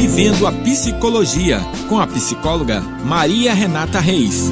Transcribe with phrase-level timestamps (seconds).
[0.00, 4.50] Vivendo a Psicologia, com a psicóloga Maria Renata Reis.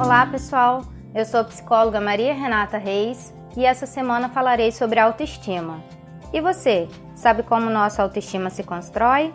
[0.00, 0.82] Olá, pessoal.
[1.14, 5.84] Eu sou a psicóloga Maria Renata Reis e essa semana falarei sobre autoestima.
[6.32, 9.30] E você, sabe como nossa autoestima se constrói?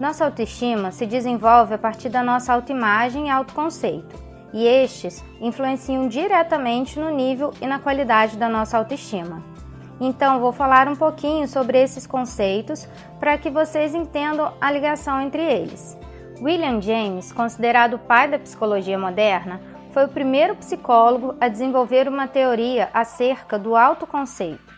[0.00, 4.16] Nossa autoestima se desenvolve a partir da nossa autoimagem e autoconceito
[4.52, 9.54] e estes influenciam diretamente no nível e na qualidade da nossa autoestima.
[10.00, 12.86] Então, vou falar um pouquinho sobre esses conceitos
[13.18, 15.96] para que vocês entendam a ligação entre eles.
[16.40, 19.60] William James, considerado o pai da psicologia moderna,
[19.92, 24.74] foi o primeiro psicólogo a desenvolver uma teoria acerca do autoconceito.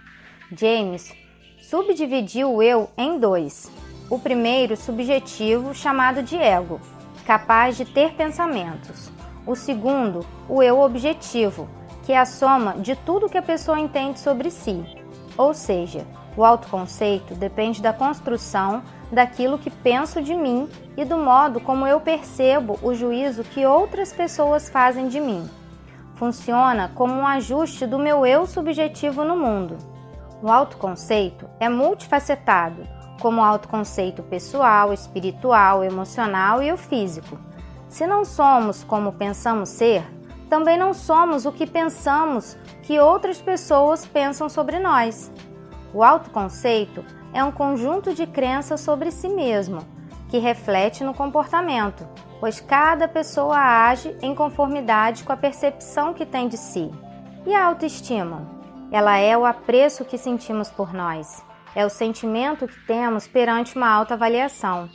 [0.52, 1.12] James
[1.60, 3.70] subdividiu o eu em dois.
[4.08, 6.80] O primeiro, subjetivo, chamado de ego,
[7.26, 9.10] capaz de ter pensamentos.
[9.44, 11.68] O segundo, o eu objetivo,
[12.06, 14.97] que é a soma de tudo que a pessoa entende sobre si.
[15.38, 16.04] Ou seja,
[16.36, 22.00] o autoconceito depende da construção daquilo que penso de mim e do modo como eu
[22.00, 25.48] percebo o juízo que outras pessoas fazem de mim.
[26.14, 29.78] Funciona como um ajuste do meu eu subjetivo no mundo.
[30.42, 32.82] O autoconceito é multifacetado,
[33.20, 37.38] como o autoconceito pessoal, espiritual, emocional e o físico.
[37.88, 40.04] Se não somos como pensamos ser,
[40.48, 45.30] também não somos o que pensamos que outras pessoas pensam sobre nós.
[45.92, 49.80] O autoconceito é um conjunto de crenças sobre si mesmo,
[50.28, 52.06] que reflete no comportamento,
[52.40, 56.90] pois cada pessoa age em conformidade com a percepção que tem de si.
[57.46, 58.58] E a autoestima?
[58.90, 61.42] Ela é o apreço que sentimos por nós,
[61.74, 64.88] é o sentimento que temos perante uma autoavaliação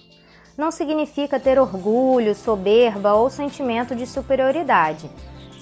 [0.58, 5.10] não significa ter orgulho, soberba ou sentimento de superioridade.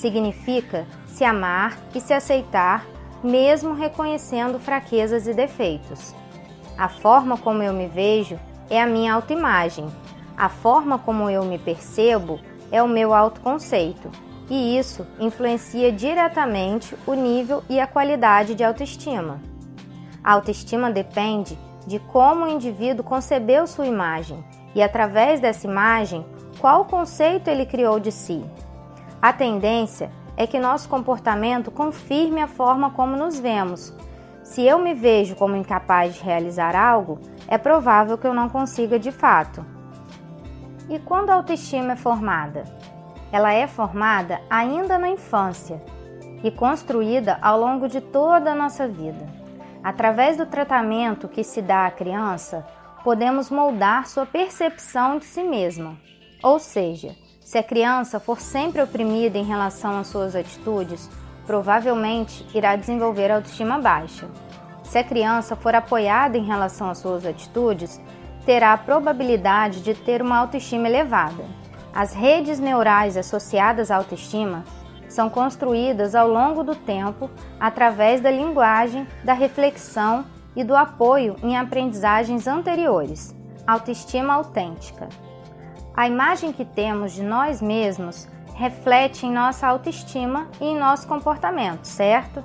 [0.01, 2.87] Significa se amar e se aceitar,
[3.23, 6.15] mesmo reconhecendo fraquezas e defeitos.
[6.75, 9.85] A forma como eu me vejo é a minha autoimagem.
[10.35, 12.39] A forma como eu me percebo
[12.71, 14.09] é o meu autoconceito.
[14.49, 19.39] E isso influencia diretamente o nível e a qualidade de autoestima.
[20.23, 26.25] A autoestima depende de como o indivíduo concebeu sua imagem e, através dessa imagem,
[26.59, 28.43] qual conceito ele criou de si.
[29.21, 33.93] A tendência é que nosso comportamento confirme a forma como nos vemos.
[34.43, 38.97] Se eu me vejo como incapaz de realizar algo, é provável que eu não consiga
[38.97, 39.63] de fato.
[40.89, 42.63] E quando a autoestima é formada?
[43.31, 45.81] Ela é formada ainda na infância
[46.43, 49.25] e construída ao longo de toda a nossa vida.
[49.83, 52.65] Através do tratamento que se dá à criança,
[53.03, 55.95] podemos moldar sua percepção de si mesma.
[56.43, 61.09] Ou seja, se a criança for sempre oprimida em relação às suas atitudes,
[61.45, 64.29] provavelmente irá desenvolver autoestima baixa.
[64.83, 67.99] Se a criança for apoiada em relação às suas atitudes,
[68.45, 71.43] terá a probabilidade de ter uma autoestima elevada.
[71.93, 74.63] As redes neurais associadas à autoestima
[75.09, 80.25] são construídas ao longo do tempo através da linguagem, da reflexão
[80.55, 83.35] e do apoio em aprendizagens anteriores.
[83.67, 85.09] Autoestima autêntica.
[86.01, 91.85] A imagem que temos de nós mesmos reflete em nossa autoestima e em nosso comportamento,
[91.85, 92.43] certo?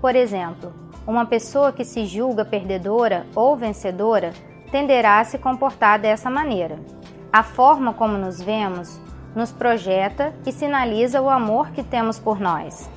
[0.00, 0.72] Por exemplo,
[1.06, 4.32] uma pessoa que se julga perdedora ou vencedora
[4.72, 6.78] tenderá a se comportar dessa maneira.
[7.30, 8.98] A forma como nos vemos
[9.36, 12.88] nos projeta e sinaliza o amor que temos por nós.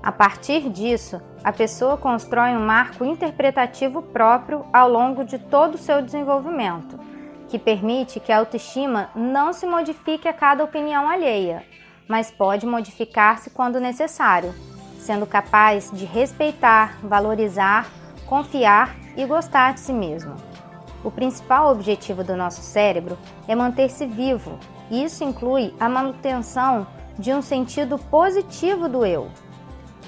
[0.00, 5.78] A partir disso, a pessoa constrói um marco interpretativo próprio ao longo de todo o
[5.78, 6.96] seu desenvolvimento,
[7.52, 11.62] que permite que a autoestima não se modifique a cada opinião alheia,
[12.08, 14.54] mas pode modificar-se quando necessário,
[14.98, 17.90] sendo capaz de respeitar, valorizar,
[18.26, 20.34] confiar e gostar de si mesmo.
[21.04, 24.58] O principal objetivo do nosso cérebro é manter-se vivo,
[24.90, 26.86] e isso inclui a manutenção
[27.18, 29.30] de um sentido positivo do eu,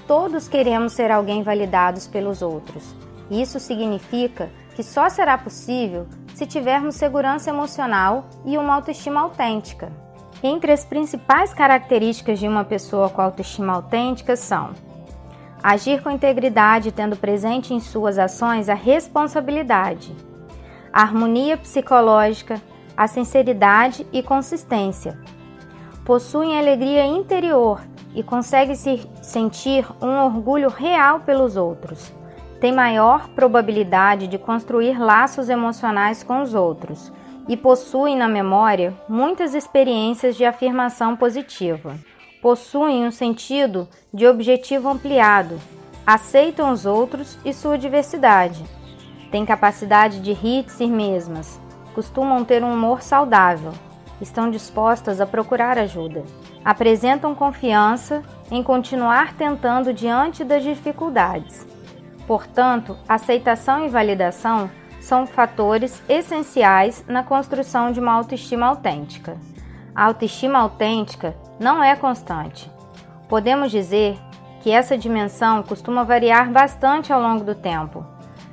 [0.07, 2.95] Todos queremos ser alguém validados pelos outros.
[3.31, 9.91] Isso significa que só será possível se tivermos segurança emocional e uma autoestima autêntica.
[10.43, 14.73] Entre as principais características de uma pessoa com autoestima autêntica são
[15.63, 20.15] agir com integridade, tendo presente em suas ações a responsabilidade,
[20.93, 22.61] a harmonia psicológica,
[22.95, 25.19] a sinceridade e consistência.
[26.05, 27.81] Possuem alegria interior
[28.15, 32.13] e consegue se sentir um orgulho real pelos outros.
[32.61, 37.13] Tem maior probabilidade de construir laços emocionais com os outros
[37.49, 41.97] e possuem na memória muitas experiências de afirmação positiva.
[42.41, 45.59] Possuem um sentido de objetivo ampliado,
[46.07, 48.65] aceitam os outros e sua diversidade,
[49.31, 51.61] têm capacidade de rir de si mesmas,
[51.95, 53.73] costumam ter um humor saudável,
[54.21, 56.23] estão dispostas a procurar ajuda,
[56.65, 61.74] apresentam confiança em continuar tentando diante das dificuldades.
[62.27, 69.37] Portanto, aceitação e validação são fatores essenciais na construção de uma autoestima autêntica.
[69.95, 72.71] A autoestima autêntica não é constante.
[73.29, 74.19] Podemos dizer
[74.63, 78.05] que essa dimensão costuma variar bastante ao longo do tempo.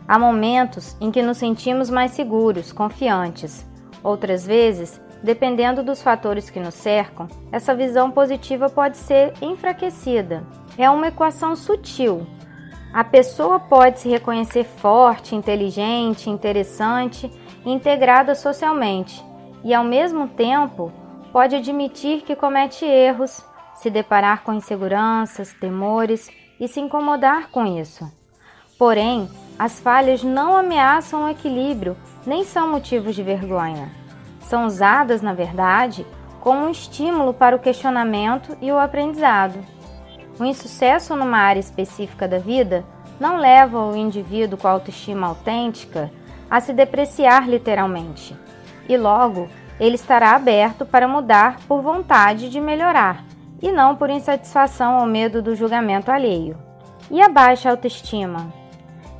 [0.07, 3.65] Há momentos em que nos sentimos mais seguros, confiantes.
[4.03, 10.43] Outras vezes, dependendo dos fatores que nos cercam, essa visão positiva pode ser enfraquecida.
[10.77, 12.27] É uma equação sutil.
[12.93, 17.31] A pessoa pode se reconhecer forte, inteligente, interessante
[17.65, 19.23] integrada socialmente,
[19.63, 20.91] e ao mesmo tempo
[21.31, 23.45] pode admitir que comete erros,
[23.75, 26.29] se deparar com inseguranças, temores
[26.59, 28.11] e se incomodar com isso.
[28.77, 31.95] Porém, as falhas não ameaçam o equilíbrio
[32.25, 33.89] nem são motivos de vergonha.
[34.41, 36.05] São usadas, na verdade,
[36.39, 39.59] como um estímulo para o questionamento e o aprendizado.
[40.41, 42.83] O insucesso numa área específica da vida
[43.19, 46.11] não leva o indivíduo com autoestima autêntica
[46.49, 48.35] a se depreciar literalmente,
[48.89, 49.47] e logo
[49.79, 53.23] ele estará aberto para mudar por vontade de melhorar
[53.61, 56.57] e não por insatisfação ou medo do julgamento alheio.
[57.11, 58.51] E a baixa autoestima?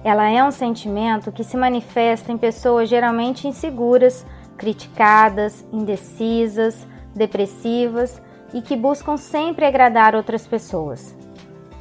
[0.04, 4.26] Ela é um sentimento que se manifesta em pessoas geralmente inseguras,
[4.58, 8.20] criticadas, indecisas, depressivas
[8.54, 11.16] e que buscam sempre agradar outras pessoas.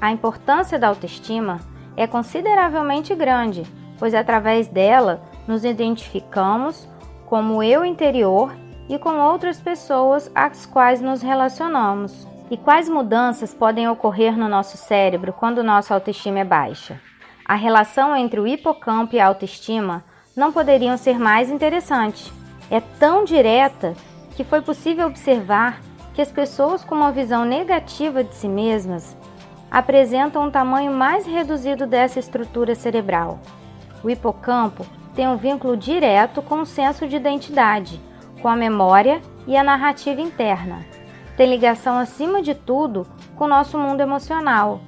[0.01, 1.61] A importância da autoestima
[1.97, 3.65] é consideravelmente grande,
[3.99, 6.89] pois através dela nos identificamos
[7.27, 8.55] como eu interior
[8.89, 12.27] e com outras pessoas às quais nos relacionamos.
[12.51, 17.01] E quais mudanças podem ocorrer no nosso cérebro quando nossa autoestima é baixa?
[17.45, 20.03] A relação entre o hipocampo e a autoestima
[20.37, 22.33] não poderiam ser mais interessante.
[22.71, 23.95] É tão direta
[24.35, 25.81] que foi possível observar
[26.21, 29.17] que as pessoas com uma visão negativa de si mesmas
[29.71, 33.39] apresentam um tamanho mais reduzido dessa estrutura cerebral.
[34.05, 34.85] O hipocampo
[35.15, 37.99] tem um vínculo direto com o senso de identidade,
[38.43, 40.85] com a memória e a narrativa interna
[41.41, 44.79] tem ligação, acima de tudo, com o nosso mundo emocional.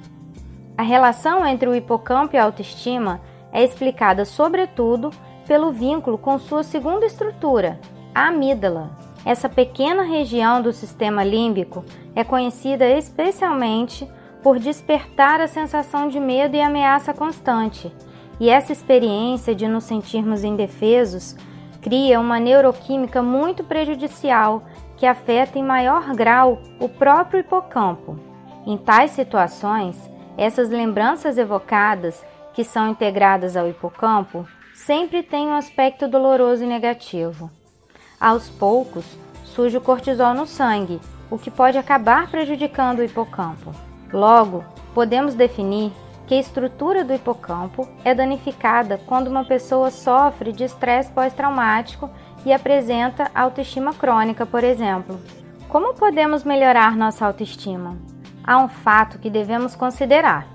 [0.77, 3.19] A relação entre o hipocampo e a autoestima
[3.51, 5.09] é explicada, sobretudo,
[5.47, 7.79] pelo vínculo com sua segunda estrutura,
[8.13, 9.02] a amígdala.
[9.25, 14.07] Essa pequena região do sistema límbico é conhecida especialmente
[14.41, 17.91] por despertar a sensação de medo e ameaça constante,
[18.39, 21.37] e essa experiência de nos sentirmos indefesos
[21.81, 24.63] cria uma neuroquímica muito prejudicial
[24.97, 28.19] que afeta em maior grau o próprio hipocampo.
[28.65, 29.97] Em tais situações,
[30.37, 32.23] essas lembranças evocadas,
[32.53, 37.49] que são integradas ao hipocampo, sempre têm um aspecto doloroso e negativo.
[38.19, 39.05] Aos poucos,
[39.43, 40.99] surge o cortisol no sangue,
[41.29, 43.71] o que pode acabar prejudicando o hipocampo.
[44.11, 44.63] Logo,
[44.93, 45.91] podemos definir
[46.27, 52.09] que a estrutura do hipocampo é danificada quando uma pessoa sofre de estresse pós-traumático
[52.45, 55.19] e apresenta autoestima crônica, por exemplo.
[55.67, 57.97] Como podemos melhorar nossa autoestima?
[58.43, 60.47] Há um fato que devemos considerar.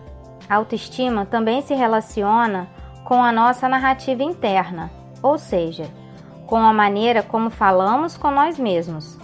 [0.48, 2.68] A autoestima também se relaciona
[3.04, 4.90] com a nossa narrativa interna,
[5.22, 5.90] ou seja,
[6.48, 9.18] com a maneira como falamos com nós mesmos.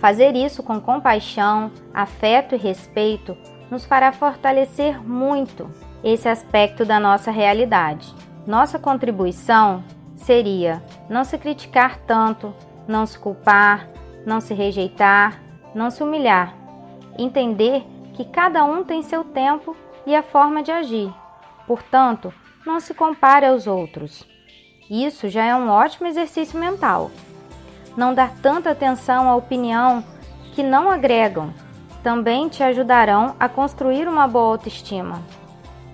[0.00, 3.36] Fazer isso com compaixão, afeto e respeito
[3.70, 5.70] nos fará fortalecer muito
[6.02, 8.14] esse aspecto da nossa realidade.
[8.46, 9.84] Nossa contribuição
[10.16, 12.54] seria não se criticar tanto,
[12.88, 13.86] não se culpar,
[14.24, 15.42] não se rejeitar,
[15.74, 16.54] não se humilhar.
[17.18, 21.12] Entender que cada um tem seu tempo e a forma de agir.
[21.66, 22.32] Portanto,
[22.64, 24.33] não se compare aos outros.
[24.90, 27.10] Isso já é um ótimo exercício mental.
[27.96, 30.04] Não dar tanta atenção à opinião
[30.52, 31.52] que não agregam
[32.02, 35.22] também te ajudarão a construir uma boa autoestima.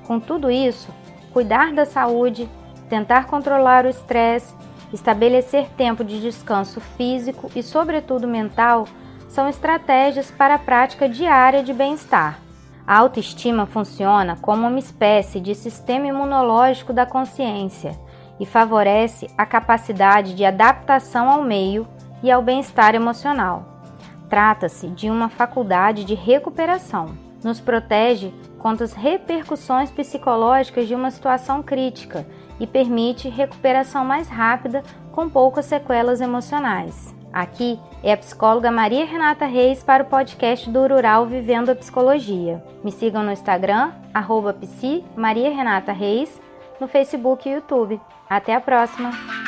[0.04, 0.92] Com tudo isso,
[1.32, 2.48] cuidar da saúde,
[2.88, 4.52] tentar controlar o estresse,
[4.92, 8.88] estabelecer tempo de descanso físico e, sobretudo, mental
[9.28, 12.40] são estratégias para a prática diária de bem-estar.
[12.84, 17.96] A autoestima funciona como uma espécie de sistema imunológico da consciência
[18.40, 21.86] e favorece a capacidade de adaptação ao meio
[22.22, 23.64] e ao bem-estar emocional.
[24.30, 27.10] Trata-se de uma faculdade de recuperação.
[27.44, 32.26] Nos protege contra as repercussões psicológicas de uma situação crítica
[32.58, 34.82] e permite recuperação mais rápida
[35.12, 37.14] com poucas sequelas emocionais.
[37.32, 42.62] Aqui é a psicóloga Maria Renata Reis para o podcast do Rural Vivendo a Psicologia.
[42.82, 44.56] Me sigam no Instagram, arroba
[45.16, 46.40] Maria Renata Reis,
[46.80, 48.00] no Facebook e YouTube.
[48.28, 49.39] Até a próxima!